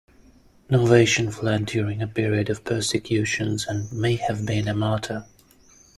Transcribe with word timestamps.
Novatian 0.67 1.31
fled 1.31 1.67
during 1.67 2.01
a 2.01 2.07
period 2.07 2.49
of 2.49 2.63
persecutions, 2.63 3.67
and 3.67 3.91
may 3.91 4.15
have 4.15 4.47
been 4.47 4.67
a 4.67 4.73
martyr. 4.73 5.27